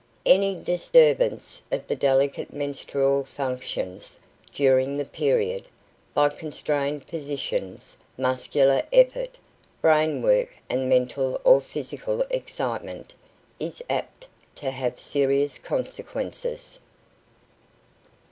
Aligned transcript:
Any 0.25 0.55
disturbance 0.55 1.61
of 1.71 1.85
the 1.85 1.95
delicate 1.95 2.51
menstrual 2.51 3.23
functions 3.23 4.17
during 4.51 4.97
the 4.97 5.05
period, 5.05 5.67
by 6.15 6.29
constrained 6.29 7.05
positions, 7.05 7.97
muscular 8.17 8.81
effort, 8.91 9.37
brain 9.79 10.23
work 10.23 10.57
and 10.71 10.89
mental 10.89 11.39
or 11.43 11.61
physical 11.61 12.23
excitement, 12.31 13.13
is 13.59 13.83
apt 13.91 14.27
to 14.55 14.71
have 14.71 14.99
serious 14.99 15.59
consequences. 15.59 16.79